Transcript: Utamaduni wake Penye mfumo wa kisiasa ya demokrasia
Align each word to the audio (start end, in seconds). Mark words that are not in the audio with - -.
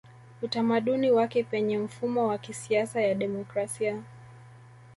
Utamaduni 0.41 1.11
wake 1.11 1.43
Penye 1.43 1.77
mfumo 1.77 2.27
wa 2.27 2.37
kisiasa 2.37 3.01
ya 3.01 3.15
demokrasia 3.15 4.03